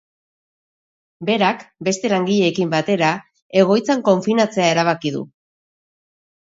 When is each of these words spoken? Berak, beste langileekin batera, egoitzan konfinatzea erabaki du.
Berak, 1.29 1.61
beste 1.89 2.11
langileekin 2.15 2.73
batera, 2.73 3.11
egoitzan 3.63 4.05
konfinatzea 4.11 4.69
erabaki 4.75 5.17
du. 5.21 5.25